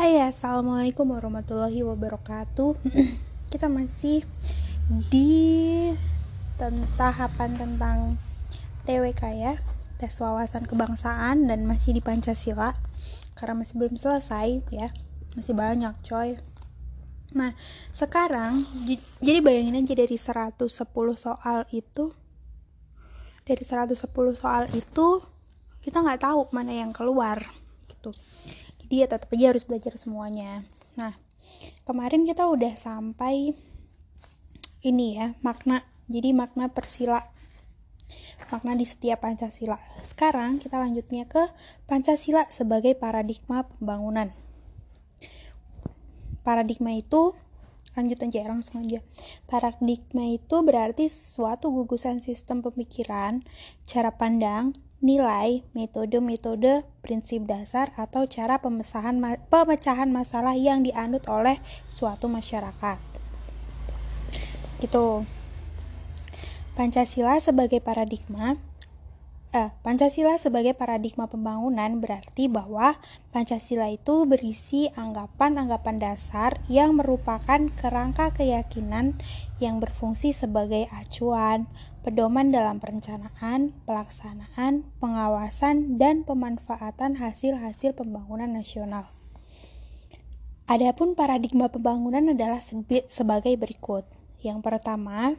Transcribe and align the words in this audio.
Hai 0.00 0.16
assalamualaikum 0.16 1.12
warahmatullahi 1.12 1.84
wabarakatuh. 1.84 2.72
Kita 3.52 3.68
masih 3.68 4.24
di 5.12 5.92
tahapan 6.96 7.60
tentang 7.60 8.16
TWK 8.88 9.22
ya 9.36 9.60
Tes 10.00 10.16
wawasan 10.16 10.64
kebangsaan 10.64 11.44
dan 11.52 11.68
masih 11.68 11.92
di 11.92 12.00
Pancasila. 12.00 12.80
Karena 13.36 13.60
masih 13.60 13.76
belum 13.76 14.00
selesai 14.00 14.64
ya 14.72 14.88
Masih 15.36 15.52
banyak 15.52 15.92
coy. 16.00 16.40
Nah 17.36 17.52
sekarang 17.92 18.64
Jadi 19.20 19.38
bayangin 19.44 19.84
aja 19.84 19.92
dari 20.00 20.16
110 20.16 20.64
soal 21.20 21.68
itu 21.76 22.16
Dari 23.44 23.64
110 23.68 24.00
soal 24.32 24.64
itu 24.72 25.20
Kita 25.84 26.00
nggak 26.00 26.24
tahu 26.24 26.48
mana 26.56 26.72
yang 26.72 26.88
keluar 26.88 27.44
gitu 27.92 28.16
dia 28.90 29.06
tetap 29.06 29.30
aja 29.30 29.54
harus 29.54 29.62
belajar 29.62 29.94
semuanya. 29.94 30.66
Nah 30.98 31.14
kemarin 31.86 32.26
kita 32.26 32.44
udah 32.50 32.74
sampai 32.74 33.54
ini 34.82 35.16
ya 35.16 35.38
makna. 35.40 35.86
Jadi 36.10 36.34
makna 36.34 36.66
persila. 36.74 37.22
Makna 38.50 38.74
di 38.74 38.82
setiap 38.82 39.22
Pancasila. 39.22 39.78
Sekarang 40.02 40.58
kita 40.58 40.82
lanjutnya 40.82 41.30
ke 41.30 41.54
Pancasila 41.86 42.50
sebagai 42.50 42.98
paradigma 42.98 43.62
pembangunan. 43.62 44.34
Paradigma 46.42 46.90
itu 46.98 47.38
lanjut 47.94 48.18
aja 48.26 48.50
langsung 48.50 48.82
aja. 48.82 49.06
Paradigma 49.46 50.26
itu 50.34 50.56
berarti 50.66 51.06
suatu 51.06 51.70
gugusan 51.70 52.18
sistem 52.18 52.58
pemikiran 52.58 53.46
cara 53.86 54.10
pandang 54.18 54.74
nilai, 55.00 55.64
metode-metode, 55.72 56.84
prinsip 57.00 57.48
dasar, 57.48 57.92
atau 57.96 58.28
cara 58.28 58.60
pemecahan, 58.60 59.16
pemecahan 59.48 60.08
masalah 60.12 60.54
yang 60.56 60.84
dianut 60.84 61.24
oleh 61.26 61.58
suatu 61.88 62.28
masyarakat. 62.28 63.00
Gitu. 64.80 65.24
Pancasila 66.76 67.36
sebagai 67.40 67.80
paradigma 67.84 68.56
eh, 69.50 69.74
Pancasila 69.82 70.38
sebagai 70.38 70.74
paradigma 70.78 71.26
pembangunan 71.26 71.98
berarti 71.98 72.46
bahwa 72.46 72.98
Pancasila 73.34 73.90
itu 73.90 74.26
berisi 74.26 74.90
anggapan-anggapan 74.94 75.96
dasar 75.98 76.62
yang 76.70 76.94
merupakan 76.94 77.70
kerangka 77.74 78.30
keyakinan 78.34 79.18
yang 79.58 79.82
berfungsi 79.82 80.30
sebagai 80.30 80.86
acuan, 80.94 81.66
pedoman 82.00 82.48
dalam 82.54 82.80
perencanaan, 82.80 83.76
pelaksanaan, 83.84 84.88
pengawasan, 85.02 86.00
dan 86.00 86.24
pemanfaatan 86.24 87.20
hasil-hasil 87.20 87.92
pembangunan 87.92 88.48
nasional. 88.48 89.12
Adapun 90.70 91.18
paradigma 91.18 91.66
pembangunan 91.66 92.30
adalah 92.30 92.62
sebagai 93.10 93.58
berikut. 93.58 94.06
Yang 94.40 94.62
pertama, 94.62 95.34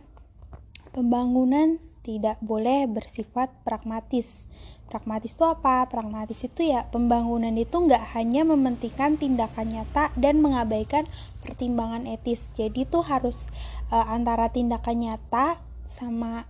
pembangunan 0.92 1.80
tidak 2.02 2.38
boleh 2.42 2.90
bersifat 2.90 3.54
pragmatis. 3.66 4.50
Pragmatis 4.92 5.38
itu 5.40 5.46
apa? 5.48 5.88
Pragmatis 5.88 6.44
itu 6.44 6.68
ya 6.68 6.90
pembangunan 6.92 7.56
itu 7.56 7.74
nggak 7.74 8.12
hanya 8.18 8.44
mementingkan 8.44 9.16
tindakan 9.16 9.72
nyata 9.72 10.12
dan 10.20 10.44
mengabaikan 10.44 11.08
pertimbangan 11.40 12.04
etis. 12.10 12.52
Jadi 12.58 12.84
itu 12.84 13.00
harus 13.00 13.48
uh, 13.88 14.04
antara 14.12 14.52
tindakan 14.52 15.00
nyata 15.00 15.64
sama 15.88 16.50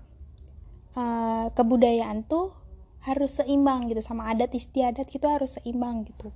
uh, 0.97 1.53
kebudayaan 1.53 2.25
tuh 2.25 2.57
harus 3.01 3.41
seimbang 3.41 3.89
gitu 3.89 4.01
sama 4.01 4.29
adat 4.29 4.53
istiadat 4.53 5.09
gitu 5.09 5.25
harus 5.29 5.57
seimbang 5.57 6.05
gitu. 6.05 6.33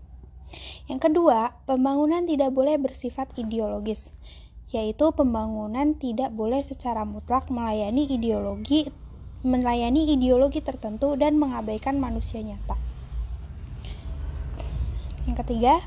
Yang 0.85 1.09
kedua, 1.09 1.57
pembangunan 1.65 2.25
tidak 2.25 2.53
boleh 2.53 2.77
bersifat 2.77 3.33
ideologis, 3.37 4.13
yaitu 4.69 5.09
pembangunan 5.13 5.97
tidak 5.97 6.33
boleh 6.33 6.61
secara 6.61 7.01
mutlak 7.05 7.49
melayani 7.49 8.09
ideologi 8.09 8.93
melayani 9.45 10.09
ideologi 10.09 10.59
tertentu 10.59 11.13
dan 11.13 11.37
mengabaikan 11.37 12.01
manusia 12.01 12.41
nyata. 12.41 12.75
Yang 15.29 15.37
ketiga, 15.45 15.85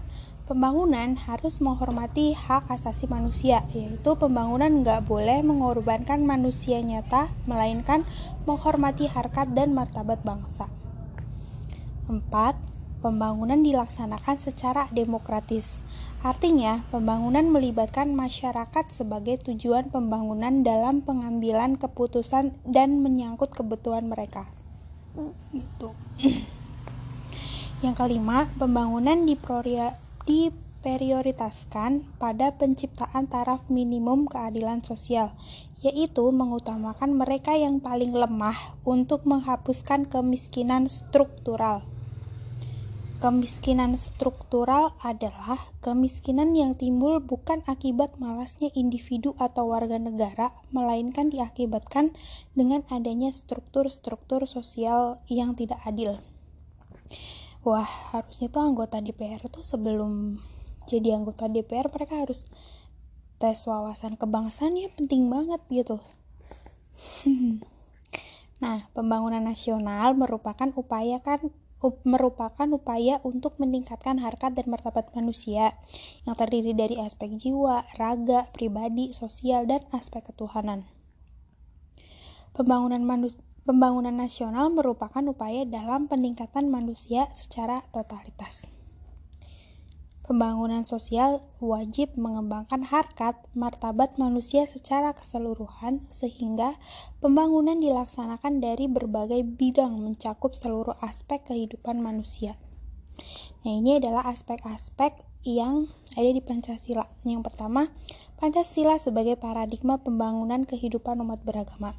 Pembangunan 0.48 1.20
harus 1.28 1.60
menghormati 1.60 2.32
hak 2.32 2.72
asasi 2.72 3.04
manusia, 3.04 3.68
yaitu 3.76 4.16
pembangunan 4.16 4.80
nggak 4.80 5.04
boleh 5.04 5.44
mengorbankan 5.44 6.24
manusia 6.24 6.80
nyata, 6.80 7.28
melainkan 7.44 8.08
menghormati 8.48 9.12
harkat 9.12 9.52
dan 9.52 9.76
martabat 9.76 10.24
bangsa. 10.24 10.72
4. 12.08 12.67
Pembangunan 12.98 13.62
dilaksanakan 13.62 14.42
secara 14.42 14.90
demokratis. 14.90 15.86
Artinya, 16.18 16.82
pembangunan 16.90 17.46
melibatkan 17.46 18.10
masyarakat 18.10 18.90
sebagai 18.90 19.38
tujuan 19.46 19.94
pembangunan 19.94 20.66
dalam 20.66 21.06
pengambilan 21.06 21.78
keputusan 21.78 22.58
dan 22.66 22.98
menyangkut 22.98 23.54
kebutuhan 23.54 24.10
mereka. 24.10 24.50
Gitu. 25.54 25.94
Yang 27.86 27.94
kelima, 28.02 28.50
pembangunan 28.58 29.22
diprioritaskan 29.22 32.18
pada 32.18 32.50
penciptaan 32.58 33.30
taraf 33.30 33.62
minimum 33.70 34.26
keadilan 34.26 34.82
sosial, 34.82 35.38
yaitu 35.86 36.26
mengutamakan 36.34 37.14
mereka 37.14 37.54
yang 37.54 37.78
paling 37.78 38.10
lemah 38.10 38.74
untuk 38.82 39.22
menghapuskan 39.22 40.10
kemiskinan 40.10 40.90
struktural. 40.90 41.86
Kemiskinan 43.18 43.98
struktural 43.98 44.94
adalah 45.02 45.58
kemiskinan 45.82 46.54
yang 46.54 46.78
timbul 46.78 47.18
bukan 47.18 47.66
akibat 47.66 48.14
malasnya 48.22 48.70
individu 48.78 49.34
atau 49.42 49.74
warga 49.74 49.98
negara, 49.98 50.54
melainkan 50.70 51.26
diakibatkan 51.26 52.14
dengan 52.54 52.86
adanya 52.94 53.34
struktur-struktur 53.34 54.46
sosial 54.46 55.18
yang 55.26 55.58
tidak 55.58 55.82
adil. 55.82 56.22
Wah 57.66 57.90
harusnya 58.14 58.54
tuh 58.54 58.62
anggota 58.62 59.02
DPR 59.02 59.42
tuh 59.50 59.66
sebelum 59.66 60.38
jadi 60.86 61.18
anggota 61.18 61.50
DPR 61.50 61.90
mereka 61.90 62.22
harus 62.22 62.46
tes 63.42 63.58
wawasan 63.66 64.14
kebangsaan 64.14 64.78
ya 64.78 64.94
penting 64.94 65.26
banget 65.26 65.58
gitu. 65.66 65.98
Nah 68.58 68.90
pembangunan 68.90 69.38
nasional 69.38 70.18
merupakan 70.18 70.66
upaya 70.74 71.22
kan 71.22 71.54
merupakan 72.02 72.68
upaya 72.74 73.22
untuk 73.22 73.58
meningkatkan 73.62 74.18
harkat 74.18 74.58
dan 74.58 74.66
martabat 74.66 75.10
manusia 75.14 75.78
yang 76.26 76.34
terdiri 76.34 76.74
dari 76.74 76.98
aspek 76.98 77.30
jiwa, 77.38 77.86
raga, 77.98 78.50
pribadi, 78.50 79.14
sosial, 79.14 79.66
dan 79.66 79.86
aspek 79.94 80.26
ketuhanan. 80.26 80.86
Pembangunan 82.54 83.06
manusia 83.06 83.42
Pembangunan 83.68 84.16
nasional 84.16 84.72
merupakan 84.72 85.20
upaya 85.28 85.68
dalam 85.68 86.08
peningkatan 86.08 86.72
manusia 86.72 87.28
secara 87.36 87.84
totalitas. 87.92 88.72
Pembangunan 90.28 90.84
sosial 90.84 91.40
wajib 91.56 92.12
mengembangkan 92.20 92.84
harkat 92.84 93.40
martabat 93.56 94.20
manusia 94.20 94.68
secara 94.68 95.16
keseluruhan 95.16 96.04
sehingga 96.12 96.76
pembangunan 97.24 97.80
dilaksanakan 97.80 98.60
dari 98.60 98.92
berbagai 98.92 99.40
bidang 99.40 99.96
mencakup 99.96 100.52
seluruh 100.52 101.00
aspek 101.00 101.48
kehidupan 101.48 102.04
manusia. 102.04 102.60
Nah, 103.64 103.72
ini 103.72 103.96
adalah 103.96 104.28
aspek-aspek 104.28 105.16
yang 105.48 105.88
ada 106.12 106.28
di 106.28 106.44
Pancasila. 106.44 107.08
Yang 107.24 107.48
pertama, 107.48 107.88
Pancasila 108.36 109.00
sebagai 109.00 109.40
paradigma 109.40 109.96
pembangunan 109.96 110.68
kehidupan 110.68 111.24
umat 111.24 111.40
beragama. 111.40 111.96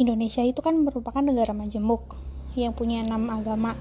Indonesia 0.00 0.40
itu 0.40 0.64
kan 0.64 0.80
merupakan 0.80 1.20
negara 1.20 1.52
majemuk 1.52 2.16
yang 2.56 2.72
punya 2.72 3.04
enam 3.04 3.28
agama. 3.28 3.76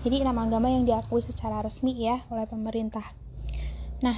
Jadi 0.00 0.24
enam 0.24 0.40
agama 0.40 0.72
yang 0.72 0.88
diakui 0.88 1.20
secara 1.20 1.60
resmi 1.60 1.92
ya 1.92 2.24
oleh 2.32 2.48
pemerintah. 2.48 3.04
Nah, 4.00 4.16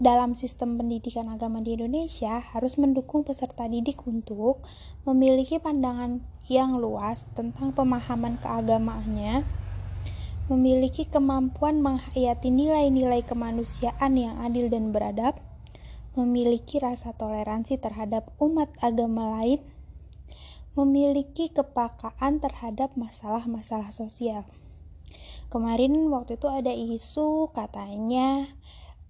dalam 0.00 0.32
sistem 0.32 0.80
pendidikan 0.80 1.28
agama 1.28 1.60
di 1.60 1.76
Indonesia 1.76 2.40
harus 2.40 2.80
mendukung 2.80 3.20
peserta 3.20 3.68
didik 3.68 4.00
untuk 4.08 4.64
memiliki 5.04 5.60
pandangan 5.60 6.24
yang 6.48 6.80
luas 6.80 7.28
tentang 7.36 7.76
pemahaman 7.76 8.40
keagamaannya, 8.40 9.44
memiliki 10.48 11.04
kemampuan 11.04 11.84
menghayati 11.84 12.48
nilai-nilai 12.48 13.20
kemanusiaan 13.20 14.16
yang 14.16 14.40
adil 14.40 14.72
dan 14.72 14.88
beradab, 14.88 15.36
memiliki 16.16 16.80
rasa 16.80 17.12
toleransi 17.12 17.76
terhadap 17.76 18.32
umat 18.40 18.72
agama 18.80 19.36
lain, 19.36 19.60
memiliki 20.72 21.52
kepakaan 21.52 22.40
terhadap 22.40 22.96
masalah-masalah 22.96 23.92
sosial. 23.92 24.48
Kemarin 25.50 26.08
waktu 26.14 26.38
itu 26.38 26.46
ada 26.46 26.70
isu 26.70 27.50
katanya 27.50 28.46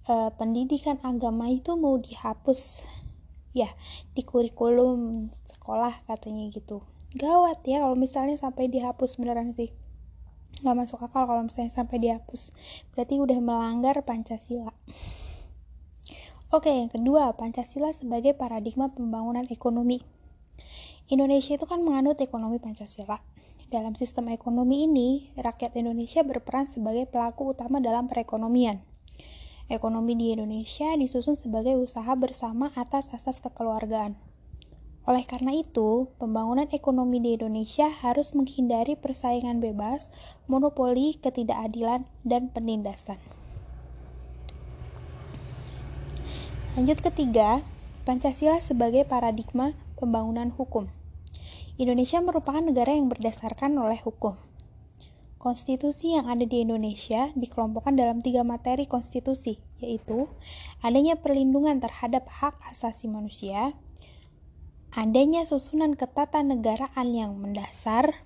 e, 0.09 0.13
pendidikan 0.35 0.97
agama 1.05 1.47
itu 1.53 1.77
mau 1.77 2.01
dihapus 2.01 2.81
ya 3.53 3.69
di 4.17 4.25
kurikulum 4.25 5.29
sekolah 5.45 6.01
katanya 6.09 6.49
gitu. 6.49 6.81
Gawat 7.13 7.61
ya 7.69 7.85
kalau 7.85 7.93
misalnya 7.93 8.35
sampai 8.41 8.67
dihapus 8.67 9.21
beneran 9.21 9.53
sih. 9.53 9.69
nggak 10.61 10.77
masuk 10.77 11.01
akal 11.01 11.25
kalau 11.25 11.41
misalnya 11.41 11.73
sampai 11.73 11.97
dihapus 11.97 12.53
berarti 12.93 13.17
udah 13.17 13.41
melanggar 13.41 13.97
Pancasila 14.05 14.69
Oke, 16.51 16.67
yang 16.67 16.91
kedua, 16.91 17.31
Pancasila 17.39 17.95
sebagai 17.95 18.35
paradigma 18.35 18.91
pembangunan 18.91 19.47
ekonomi. 19.47 20.03
Indonesia 21.07 21.55
itu 21.55 21.63
kan 21.63 21.79
menganut 21.79 22.19
ekonomi 22.19 22.59
Pancasila. 22.59 23.23
Dalam 23.71 23.95
sistem 23.95 24.27
ekonomi 24.35 24.83
ini, 24.83 25.31
rakyat 25.39 25.79
Indonesia 25.79 26.27
berperan 26.27 26.67
sebagai 26.67 27.07
pelaku 27.07 27.55
utama 27.55 27.79
dalam 27.79 28.11
perekonomian. 28.11 28.83
Ekonomi 29.71 30.19
di 30.19 30.35
Indonesia 30.35 30.91
disusun 30.99 31.39
sebagai 31.39 31.79
usaha 31.79 32.11
bersama 32.19 32.75
atas 32.75 33.07
asas 33.15 33.39
kekeluargaan. 33.39 34.19
Oleh 35.07 35.23
karena 35.23 35.55
itu, 35.55 36.11
pembangunan 36.19 36.67
ekonomi 36.75 37.23
di 37.23 37.39
Indonesia 37.39 37.87
harus 37.87 38.35
menghindari 38.35 38.99
persaingan 38.99 39.63
bebas, 39.63 40.11
monopoli, 40.51 41.15
ketidakadilan, 41.15 42.03
dan 42.27 42.51
penindasan. 42.51 43.23
Lanjut 46.75 46.99
ketiga, 46.99 47.63
Pancasila 48.03 48.59
sebagai 48.59 49.07
paradigma 49.07 49.79
pembangunan 49.95 50.51
hukum. 50.51 50.91
Indonesia 51.79 52.19
merupakan 52.19 52.59
negara 52.59 52.91
yang 52.91 53.07
berdasarkan 53.07 53.79
oleh 53.79 53.99
hukum. 54.03 54.35
Konstitusi 55.41 56.13
yang 56.13 56.29
ada 56.29 56.45
di 56.45 56.61
Indonesia 56.61 57.33
dikelompokkan 57.33 57.97
dalam 57.97 58.21
tiga 58.21 58.45
materi 58.45 58.85
konstitusi, 58.85 59.57
yaitu 59.81 60.29
adanya 60.85 61.17
perlindungan 61.17 61.81
terhadap 61.81 62.29
hak 62.29 62.61
asasi 62.69 63.09
manusia, 63.09 63.73
adanya 64.93 65.47
susunan 65.47 65.97
ketatanegaraan 65.97 67.15
yang 67.15 67.39
mendasar, 67.39 68.21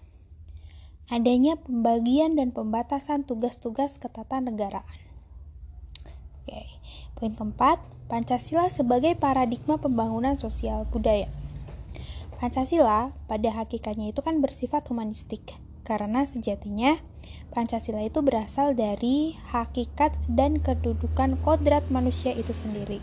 adanya 1.08 1.56
pembagian 1.56 2.36
dan 2.36 2.52
pembatasan 2.52 3.24
tugas-tugas 3.24 3.96
ketatanegaraan. 4.02 5.00
Oke, 6.44 6.68
poin 7.16 7.32
keempat, 7.32 7.80
Pancasila 8.12 8.68
sebagai 8.68 9.16
paradigma 9.16 9.80
pembangunan 9.80 10.36
sosial 10.36 10.84
budaya. 10.92 11.45
Pancasila 12.36 13.16
pada 13.32 13.50
hakikatnya 13.56 14.12
itu 14.12 14.20
kan 14.20 14.44
bersifat 14.44 14.86
humanistik 14.92 15.56
karena 15.88 16.28
sejatinya 16.28 17.00
Pancasila 17.56 18.04
itu 18.04 18.20
berasal 18.20 18.76
dari 18.76 19.40
hakikat 19.56 20.12
dan 20.28 20.60
kedudukan 20.60 21.40
kodrat 21.40 21.88
manusia 21.88 22.36
itu 22.36 22.52
sendiri. 22.52 23.00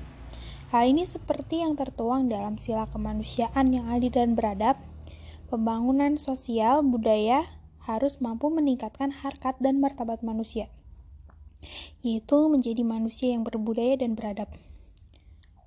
Hal 0.68 0.92
ini 0.92 1.08
seperti 1.08 1.64
yang 1.64 1.72
tertuang 1.76 2.28
dalam 2.28 2.60
sila 2.60 2.84
kemanusiaan 2.88 3.72
yang 3.72 3.88
adil 3.88 4.12
dan 4.12 4.36
beradab, 4.36 4.76
pembangunan 5.48 6.20
sosial 6.20 6.84
budaya 6.84 7.48
harus 7.88 8.20
mampu 8.20 8.52
meningkatkan 8.52 9.12
harkat 9.12 9.56
dan 9.60 9.80
martabat 9.80 10.20
manusia, 10.20 10.68
yaitu 12.04 12.48
menjadi 12.48 12.84
manusia 12.84 13.32
yang 13.32 13.44
berbudaya 13.44 13.96
dan 13.96 14.16
beradab. 14.16 14.52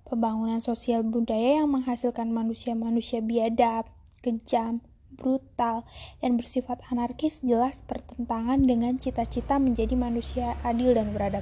Pembangunan 0.06 0.62
sosial 0.62 1.02
budaya 1.02 1.66
yang 1.66 1.74
menghasilkan 1.74 2.30
manusia-manusia 2.30 3.26
biadab, 3.26 3.90
kejam, 4.22 4.86
brutal, 5.18 5.82
dan 6.22 6.38
bersifat 6.38 6.86
anarkis 6.94 7.42
jelas 7.42 7.82
bertentangan 7.82 8.62
dengan 8.62 9.02
cita-cita 9.02 9.58
menjadi 9.58 9.98
manusia 9.98 10.54
adil 10.62 10.94
dan 10.94 11.10
beradab. 11.10 11.42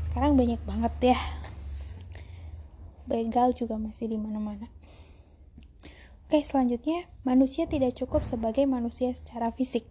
Sekarang 0.00 0.32
banyak 0.32 0.64
banget 0.64 1.12
ya. 1.12 1.18
Begal 3.04 3.52
juga 3.52 3.76
masih 3.76 4.08
di 4.08 4.16
mana-mana. 4.16 4.72
Oke, 6.24 6.40
selanjutnya, 6.40 7.04
manusia 7.20 7.68
tidak 7.68 8.00
cukup 8.00 8.24
sebagai 8.24 8.64
manusia 8.64 9.12
secara 9.12 9.52
fisik, 9.52 9.84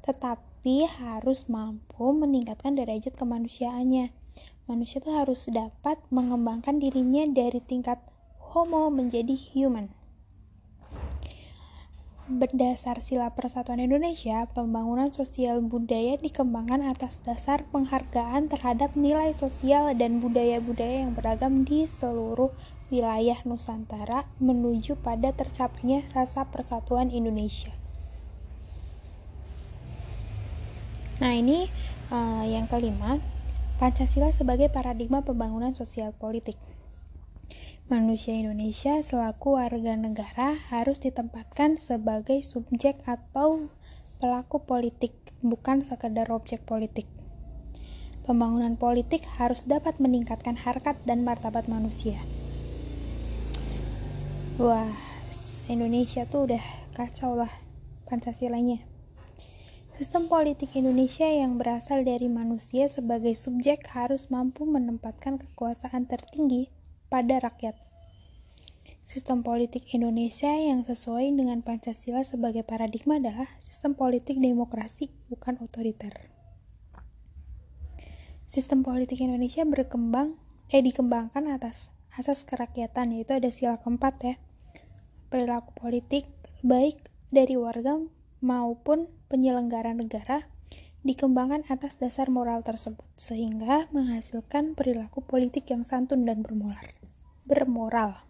tetapi 0.00 0.88
harus 0.88 1.44
mampu 1.44 2.08
meningkatkan 2.16 2.72
derajat 2.72 3.12
kemanusiaannya. 3.20 4.23
Manusia 4.64 4.96
itu 4.96 5.12
harus 5.12 5.44
dapat 5.52 6.00
mengembangkan 6.08 6.80
dirinya 6.80 7.28
dari 7.28 7.60
tingkat 7.60 8.00
homo 8.40 8.88
menjadi 8.88 9.36
human. 9.36 9.92
Berdasar 12.24 13.04
sila 13.04 13.36
persatuan 13.36 13.84
Indonesia, 13.84 14.48
pembangunan 14.48 15.12
sosial 15.12 15.60
budaya 15.60 16.16
dikembangkan 16.16 16.80
atas 16.80 17.20
dasar 17.20 17.68
penghargaan 17.68 18.48
terhadap 18.48 18.96
nilai 18.96 19.36
sosial 19.36 19.92
dan 19.92 20.24
budaya-budaya 20.24 21.04
yang 21.04 21.12
beragam 21.12 21.68
di 21.68 21.84
seluruh 21.84 22.48
wilayah 22.88 23.36
Nusantara 23.44 24.24
menuju 24.40 24.96
pada 25.04 25.36
tercapainya 25.36 26.08
rasa 26.16 26.48
persatuan 26.48 27.12
Indonesia. 27.12 27.76
Nah, 31.20 31.36
ini 31.36 31.68
uh, 32.08 32.48
yang 32.48 32.64
kelima, 32.72 33.20
Pancasila 33.74 34.30
sebagai 34.30 34.70
paradigma 34.70 35.26
pembangunan 35.26 35.74
sosial 35.74 36.14
politik. 36.14 36.54
Manusia 37.90 38.32
Indonesia 38.32 39.02
selaku 39.02 39.58
warga 39.58 39.98
negara 39.98 40.56
harus 40.70 41.02
ditempatkan 41.02 41.74
sebagai 41.74 42.40
subjek 42.46 43.02
atau 43.02 43.68
pelaku 44.22 44.62
politik, 44.62 45.12
bukan 45.42 45.82
sekadar 45.82 46.30
objek 46.30 46.62
politik. 46.62 47.10
Pembangunan 48.22 48.78
politik 48.78 49.26
harus 49.36 49.66
dapat 49.66 49.98
meningkatkan 49.98 50.56
harkat 50.56 50.96
dan 51.04 51.26
martabat 51.26 51.66
manusia. 51.66 52.22
Wah, 54.56 54.94
Indonesia 55.66 56.24
tuh 56.30 56.48
udah 56.48 56.64
kacau 56.94 57.34
lah 57.34 57.50
Pancasilanya. 58.04 58.93
Sistem 59.94 60.26
politik 60.26 60.74
Indonesia 60.74 61.30
yang 61.30 61.54
berasal 61.54 62.02
dari 62.02 62.26
manusia 62.26 62.90
sebagai 62.90 63.38
subjek 63.38 63.86
harus 63.94 64.26
mampu 64.26 64.66
menempatkan 64.66 65.38
kekuasaan 65.38 66.10
tertinggi 66.10 66.66
pada 67.06 67.38
rakyat. 67.38 67.78
Sistem 69.06 69.46
politik 69.46 69.86
Indonesia 69.94 70.50
yang 70.50 70.82
sesuai 70.82 71.30
dengan 71.38 71.62
Pancasila 71.62 72.26
sebagai 72.26 72.66
paradigma 72.66 73.22
adalah 73.22 73.46
sistem 73.62 73.94
politik 73.94 74.42
demokrasi, 74.42 75.14
bukan 75.30 75.62
otoriter. 75.62 76.26
Sistem 78.50 78.82
politik 78.82 79.22
Indonesia 79.22 79.62
berkembang 79.62 80.34
eh 80.74 80.82
dikembangkan 80.82 81.46
atas 81.46 81.94
asas 82.18 82.42
kerakyatan 82.42 83.14
yaitu 83.14 83.38
ada 83.38 83.54
sila 83.54 83.78
keempat 83.78 84.14
ya. 84.26 84.34
Perilaku 85.30 85.70
politik 85.78 86.26
baik 86.66 86.98
dari 87.30 87.54
warga 87.54 88.23
maupun 88.44 89.08
penyelenggara 89.32 89.96
negara 89.96 90.52
dikembangkan 91.00 91.64
atas 91.72 91.96
dasar 91.96 92.28
moral 92.28 92.60
tersebut 92.60 93.08
sehingga 93.16 93.88
menghasilkan 93.96 94.76
perilaku 94.76 95.24
politik 95.24 95.72
yang 95.72 95.80
santun 95.80 96.28
dan 96.28 96.44
bermoral 96.44 96.84
bermoral. 97.44 98.24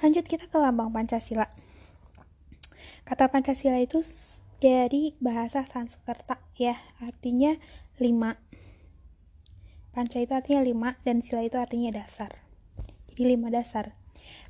Lanjut 0.00 0.24
kita 0.24 0.48
ke 0.48 0.56
lambang 0.56 0.94
Pancasila. 0.94 1.50
Kata 3.04 3.28
Pancasila 3.28 3.76
itu 3.82 4.00
dari 4.62 5.12
bahasa 5.18 5.66
Sanskerta 5.66 6.40
ya, 6.56 6.78
artinya 7.02 7.58
lima. 8.00 8.38
Panca 9.90 10.22
itu 10.22 10.30
artinya 10.30 10.62
lima 10.62 10.96
dan 11.02 11.20
sila 11.20 11.42
itu 11.42 11.58
artinya 11.58 11.90
dasar. 11.90 12.38
Jadi 13.10 13.34
lima 13.34 13.50
dasar. 13.50 13.98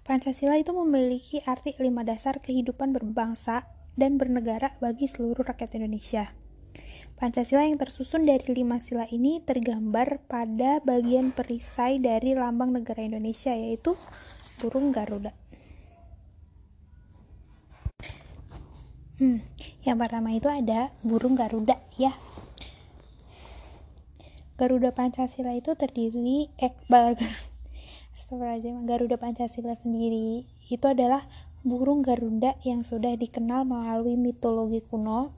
Pancasila 0.03 0.57
itu 0.59 0.73
memiliki 0.75 1.45
arti 1.45 1.77
lima 1.79 2.03
dasar 2.03 2.41
kehidupan 2.43 2.91
berbangsa 2.91 3.69
dan 3.95 4.17
bernegara 4.17 4.75
bagi 4.81 5.07
seluruh 5.07 5.45
rakyat 5.45 5.77
Indonesia. 5.77 6.33
Pancasila 7.21 7.69
yang 7.69 7.77
tersusun 7.77 8.25
dari 8.25 8.49
lima 8.57 8.81
sila 8.81 9.05
ini 9.13 9.45
tergambar 9.45 10.25
pada 10.25 10.81
bagian 10.81 11.37
perisai 11.37 12.01
dari 12.01 12.33
lambang 12.33 12.73
negara 12.73 13.05
Indonesia 13.05 13.53
yaitu 13.53 13.93
burung 14.57 14.89
Garuda. 14.89 15.37
Hmm, 19.21 19.45
yang 19.85 20.01
pertama 20.01 20.33
itu 20.33 20.49
ada 20.49 20.97
burung 21.05 21.37
Garuda 21.37 21.77
ya. 22.01 22.17
Garuda 24.57 24.97
Pancasila 24.97 25.53
itu 25.53 25.77
terdiri 25.77 26.49
eh 26.57 26.73
Garuda 28.31 29.19
Pancasila 29.19 29.75
sendiri 29.75 30.47
itu 30.71 30.87
adalah 30.87 31.27
burung 31.67 32.07
Garuda 32.07 32.55
yang 32.63 32.87
sudah 32.87 33.19
dikenal 33.19 33.67
melalui 33.67 34.15
mitologi 34.15 34.79
kuno 34.87 35.35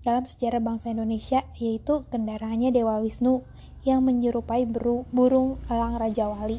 dalam 0.00 0.24
sejarah 0.24 0.64
bangsa 0.64 0.96
Indonesia 0.96 1.44
yaitu 1.60 2.08
kendaraannya 2.08 2.72
Dewa 2.72 3.04
Wisnu 3.04 3.44
yang 3.84 4.00
menyerupai 4.08 4.64
burung 5.12 5.60
elang 5.68 6.00
Raja 6.00 6.32
Wali. 6.32 6.56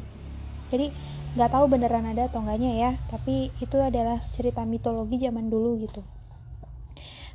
Jadi 0.70 0.94
nggak 1.34 1.50
tahu 1.50 1.66
beneran 1.66 2.06
ada 2.06 2.30
atau 2.30 2.46
enggaknya 2.46 2.72
ya, 2.78 2.90
tapi 3.10 3.50
itu 3.58 3.74
adalah 3.82 4.22
cerita 4.30 4.62
mitologi 4.62 5.18
zaman 5.18 5.50
dulu 5.50 5.82
gitu. 5.82 6.06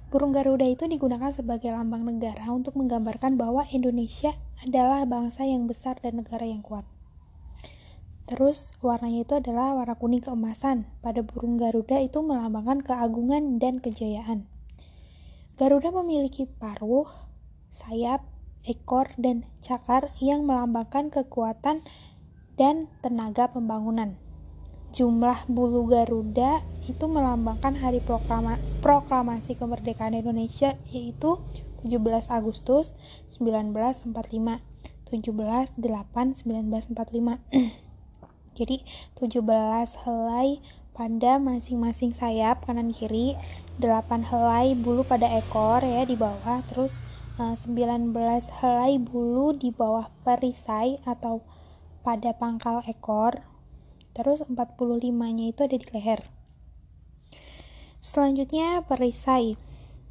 Burung 0.07 0.31
Garuda 0.31 0.63
itu 0.63 0.87
digunakan 0.87 1.35
sebagai 1.35 1.75
lambang 1.75 2.07
negara 2.07 2.47
untuk 2.55 2.79
menggambarkan 2.79 3.35
bahwa 3.35 3.67
Indonesia 3.75 4.31
adalah 4.63 5.03
bangsa 5.03 5.43
yang 5.43 5.67
besar 5.67 5.99
dan 5.99 6.23
negara 6.23 6.47
yang 6.47 6.63
kuat. 6.63 6.87
Terus 8.29 8.77
warnanya 8.85 9.25
itu 9.25 9.33
adalah 9.41 9.73
warna 9.73 9.97
kuning 9.97 10.21
keemasan. 10.21 10.85
Pada 11.01 11.25
burung 11.25 11.57
Garuda 11.57 11.97
itu 11.97 12.21
melambangkan 12.21 12.85
keagungan 12.85 13.57
dan 13.57 13.81
kejayaan. 13.81 14.45
Garuda 15.57 15.89
memiliki 15.89 16.45
paruh, 16.45 17.09
sayap, 17.73 18.21
ekor, 18.69 19.09
dan 19.17 19.49
cakar 19.65 20.13
yang 20.21 20.45
melambangkan 20.45 21.09
kekuatan 21.09 21.81
dan 22.53 22.85
tenaga 23.01 23.49
pembangunan. 23.49 24.13
Jumlah 24.93 25.49
bulu 25.49 25.89
Garuda 25.89 26.61
itu 26.85 27.09
melambangkan 27.09 27.81
hari 27.81 27.97
proklama, 27.97 28.61
proklamasi 28.85 29.57
kemerdekaan 29.57 30.13
Indonesia 30.13 30.77
yaitu 30.93 31.41
17 31.81 31.97
Agustus 32.29 32.93
1945 33.33 34.13
17 35.09 35.81
8 35.81 36.45
1945 36.45 37.88
jadi 38.59 38.83
17 39.15 39.39
helai 40.03 40.59
pada 40.91 41.39
masing-masing 41.39 42.11
sayap 42.11 42.67
kanan 42.67 42.91
kiri 42.91 43.39
8 43.79 44.27
helai 44.27 44.75
bulu 44.75 45.07
pada 45.07 45.31
ekor 45.39 45.79
ya 45.79 46.03
di 46.03 46.19
bawah 46.19 46.59
terus 46.67 46.99
19 47.39 48.11
eh, 48.11 48.43
helai 48.59 48.99
bulu 48.99 49.55
di 49.55 49.71
bawah 49.71 50.11
perisai 50.27 50.99
atau 51.07 51.39
pada 52.03 52.35
pangkal 52.35 52.83
ekor 52.83 53.47
terus 54.11 54.43
45-nya 54.43 55.55
itu 55.55 55.63
ada 55.63 55.77
di 55.79 55.87
leher. 55.95 56.19
Selanjutnya 58.03 58.83
perisai 58.83 59.55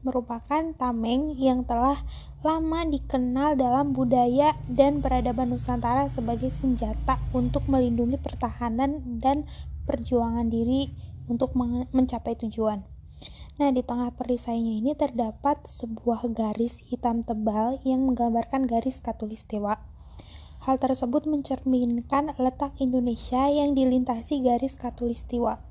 merupakan 0.00 0.72
tameng 0.80 1.36
yang 1.36 1.68
telah 1.68 2.00
lama 2.38 2.86
dikenal 2.86 3.58
dalam 3.58 3.90
budaya 3.90 4.54
dan 4.70 5.02
peradaban 5.02 5.50
Nusantara 5.50 6.06
sebagai 6.06 6.54
senjata 6.54 7.18
untuk 7.34 7.66
melindungi 7.66 8.14
pertahanan 8.14 9.18
dan 9.18 9.42
perjuangan 9.90 10.46
diri 10.46 10.94
untuk 11.26 11.58
mencapai 11.90 12.38
tujuan. 12.38 12.86
Nah, 13.58 13.74
di 13.74 13.82
tengah 13.82 14.14
perisainya 14.14 14.78
ini 14.78 14.94
terdapat 14.94 15.66
sebuah 15.66 16.30
garis 16.30 16.78
hitam 16.86 17.26
tebal 17.26 17.82
yang 17.82 18.06
menggambarkan 18.06 18.70
garis 18.70 19.02
katulistiwa. 19.02 19.82
Hal 20.62 20.78
tersebut 20.78 21.26
mencerminkan 21.26 22.38
letak 22.38 22.78
Indonesia 22.78 23.50
yang 23.50 23.74
dilintasi 23.74 24.46
garis 24.46 24.78
katulistiwa. 24.78 25.67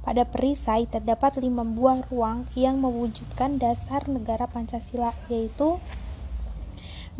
Pada 0.00 0.24
perisai 0.24 0.88
terdapat 0.88 1.36
lima 1.44 1.60
buah 1.60 2.08
ruang 2.08 2.48
yang 2.56 2.80
mewujudkan 2.80 3.60
dasar 3.60 4.08
negara 4.08 4.48
Pancasila, 4.48 5.12
yaitu 5.28 5.76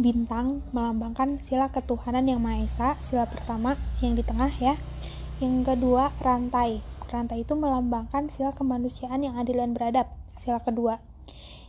bintang 0.01 0.65
melambangkan 0.73 1.45
sila 1.45 1.69
ketuhanan 1.69 2.25
yang 2.25 2.41
Maha 2.41 2.65
Esa, 2.65 2.89
sila 3.05 3.29
pertama 3.29 3.77
yang 4.01 4.17
di 4.17 4.25
tengah 4.25 4.49
ya. 4.57 4.81
Yang 5.45 5.77
kedua, 5.77 6.17
rantai. 6.25 6.81
Rantai 7.13 7.45
itu 7.45 7.53
melambangkan 7.53 8.33
sila 8.33 8.57
kemanusiaan 8.57 9.29
yang 9.29 9.37
adil 9.37 9.61
dan 9.61 9.77
beradab, 9.77 10.09
sila 10.41 10.65
kedua. 10.65 11.05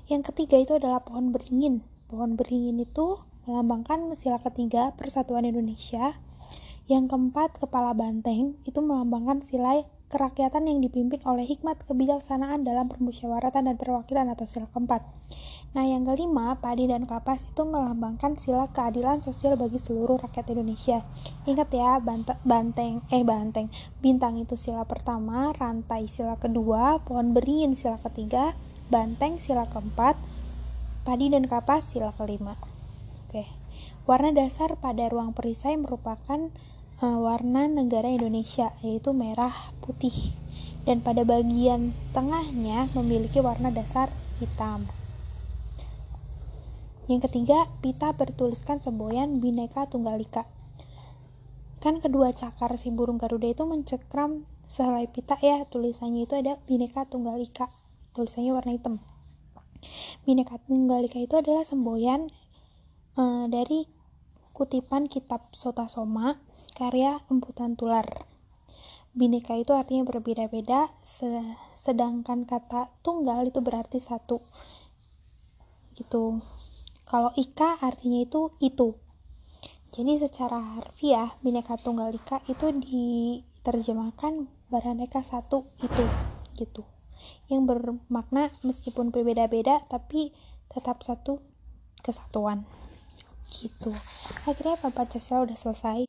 Yang 0.08 0.32
ketiga 0.32 0.64
itu 0.64 0.80
adalah 0.80 1.04
pohon 1.04 1.36
beringin. 1.36 1.84
Pohon 2.08 2.40
beringin 2.40 2.80
itu 2.80 3.20
melambangkan 3.48 4.16
sila 4.16 4.40
ketiga 4.40 4.96
persatuan 4.96 5.44
Indonesia. 5.44 6.16
Yang 6.88 7.12
keempat, 7.12 7.60
kepala 7.60 7.92
banteng 7.92 8.60
itu 8.64 8.80
melambangkan 8.80 9.44
sila 9.44 9.84
kerakyatan 10.12 10.68
yang 10.68 10.84
dipimpin 10.84 11.24
oleh 11.24 11.48
hikmat 11.48 11.88
kebijaksanaan 11.88 12.68
dalam 12.68 12.92
permusyawaratan 12.92 13.72
dan 13.72 13.76
perwakilan 13.80 14.28
atau 14.28 14.44
sila 14.44 14.68
keempat. 14.76 15.02
Nah, 15.72 15.88
yang 15.88 16.04
kelima, 16.04 16.60
padi 16.60 16.84
dan 16.84 17.08
kapas 17.08 17.48
itu 17.48 17.64
melambangkan 17.64 18.36
sila 18.36 18.68
keadilan 18.76 19.24
sosial 19.24 19.56
bagi 19.56 19.80
seluruh 19.80 20.20
rakyat 20.20 20.52
Indonesia. 20.52 21.00
Ingat 21.48 21.72
ya, 21.72 21.96
banteng, 22.44 23.00
eh 23.08 23.24
banteng, 23.24 23.72
bintang 24.04 24.36
itu 24.36 24.60
sila 24.60 24.84
pertama, 24.84 25.56
rantai 25.56 26.12
sila 26.12 26.36
kedua, 26.36 27.00
pohon 27.08 27.32
beringin 27.32 27.80
sila 27.80 28.04
ketiga, 28.04 28.52
banteng 28.92 29.40
sila 29.40 29.64
keempat, 29.72 30.20
padi 31.08 31.32
dan 31.32 31.48
kapas 31.48 31.96
sila 31.96 32.12
kelima. 32.20 32.60
Oke. 33.32 33.48
Warna 34.04 34.36
dasar 34.36 34.76
pada 34.76 35.08
ruang 35.08 35.32
perisai 35.32 35.80
merupakan 35.80 36.52
uh, 37.02 37.18
warna 37.18 37.66
negara 37.66 38.08
Indonesia 38.08 38.72
yaitu 38.86 39.12
merah 39.12 39.74
putih 39.82 40.38
dan 40.86 41.02
pada 41.02 41.26
bagian 41.26 41.94
tengahnya 42.14 42.90
memiliki 42.98 43.42
warna 43.42 43.70
dasar 43.70 44.10
hitam. 44.42 44.90
Yang 47.06 47.28
ketiga, 47.30 47.68
pita 47.84 48.14
bertuliskan 48.16 48.80
semboyan 48.80 49.44
Bhinneka 49.44 49.90
Tunggal 49.90 50.22
Ika. 50.22 50.48
Kan 51.82 52.00
kedua 52.00 52.32
cakar 52.32 52.78
si 52.78 52.94
burung 52.94 53.18
Garuda 53.18 53.50
itu 53.52 53.66
mencekram 53.66 54.46
sehelai 54.70 55.10
pita 55.10 55.36
ya, 55.42 55.66
tulisannya 55.68 56.26
itu 56.30 56.34
ada 56.40 56.58
Bhinneka 56.66 57.06
Tunggal 57.10 57.42
Ika. 57.42 57.68
Tulisannya 58.16 58.56
warna 58.56 58.72
hitam. 58.74 59.04
Bhinneka 60.26 60.62
Tunggal 60.66 61.06
Ika 61.10 61.20
itu 61.20 61.36
adalah 61.38 61.62
semboyan 61.62 62.32
uh, 63.20 63.46
dari 63.50 63.86
kutipan 64.56 65.10
kitab 65.10 65.46
Sota 65.54 65.86
Soma 65.90 66.51
karya 66.74 67.22
Emputan 67.28 67.76
Tular. 67.76 68.08
Bineka 69.12 69.60
itu 69.60 69.76
artinya 69.76 70.08
berbeda-beda, 70.08 70.88
sedangkan 71.76 72.48
kata 72.48 72.88
tunggal 73.04 73.44
itu 73.44 73.60
berarti 73.60 74.00
satu. 74.00 74.40
Gitu. 75.96 76.40
Kalau 77.04 77.36
ika 77.36 77.76
artinya 77.84 78.24
itu 78.24 78.56
itu. 78.64 78.96
Jadi 79.92 80.16
secara 80.24 80.80
harfiah 80.80 81.36
bineka 81.44 81.76
tunggal 81.76 82.16
ika 82.16 82.40
itu 82.48 82.72
diterjemahkan 82.72 84.48
beraneka 84.72 85.20
satu 85.20 85.68
itu 85.84 86.06
gitu. 86.56 86.88
Yang 87.52 87.62
bermakna 87.68 88.56
meskipun 88.64 89.12
berbeda-beda 89.12 89.84
tapi 89.92 90.32
tetap 90.72 91.04
satu 91.04 91.44
kesatuan 92.00 92.64
gitu. 93.52 93.92
Akhirnya 94.48 94.80
Pak 94.80 94.96
Pancasila 94.96 95.44
udah 95.44 95.58
selesai. 95.60 96.08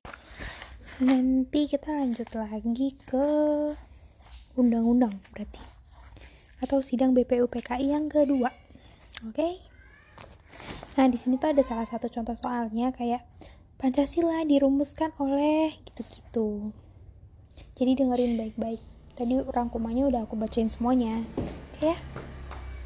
Nanti 1.02 1.66
kita 1.66 1.90
lanjut 1.90 2.30
lagi 2.38 2.94
ke 3.02 3.26
undang-undang 4.54 5.12
berarti. 5.34 5.58
Atau 6.62 6.78
sidang 6.78 7.10
BPUPKI 7.12 7.90
yang 7.90 8.06
kedua. 8.06 8.54
Oke? 9.26 9.34
Okay? 9.34 9.54
nah 10.92 11.08
di 11.08 11.16
sini 11.16 11.40
tuh 11.40 11.56
ada 11.56 11.64
salah 11.64 11.88
satu 11.88 12.12
contoh 12.12 12.36
soalnya 12.36 12.92
kayak 12.92 13.24
Pancasila 13.80 14.44
dirumuskan 14.46 15.10
oleh 15.18 15.74
gitu-gitu. 15.88 16.70
Jadi 17.74 17.98
dengerin 17.98 18.38
baik-baik. 18.38 18.82
Tadi 19.18 19.40
rangkumannya 19.42 20.06
udah 20.06 20.28
aku 20.28 20.38
bacain 20.38 20.70
semuanya. 20.70 21.26
Oke 21.74 21.90
okay 21.90 21.90
ya 21.90 22.31